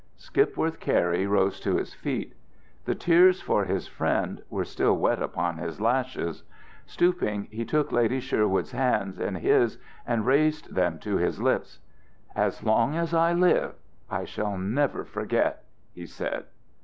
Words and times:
Skipworth 0.17 0.79
Cary 0.79 1.27
rose 1.27 1.59
to 1.59 1.75
his 1.77 1.93
feet. 1.93 2.33
The 2.85 2.95
tears 2.95 3.39
for 3.39 3.65
his 3.65 3.85
friend 3.87 4.41
were 4.49 4.65
still 4.65 4.97
wet 4.97 5.21
upon 5.21 5.59
his 5.59 5.79
lashes. 5.79 6.41
Stooping, 6.87 7.47
he 7.51 7.65
took 7.65 7.91
Lady 7.91 8.19
Sherwood's 8.19 8.71
hands 8.71 9.19
in 9.19 9.35
his 9.35 9.77
and 10.07 10.25
raised 10.25 10.73
them 10.73 10.97
to 11.01 11.17
his 11.17 11.39
lips. 11.39 11.77
"As 12.35 12.63
long 12.63 12.95
as 12.95 13.13
I 13.13 13.33
live, 13.33 13.75
I 14.09 14.25
shall 14.25 14.57
never 14.57 15.03
forget," 15.05 15.65
he 15.93 16.07
said. 16.07 16.45